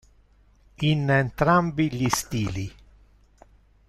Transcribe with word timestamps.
In 0.79 1.11
entrambi 1.11 1.91
gli 1.91 2.09
stili. 2.09 2.73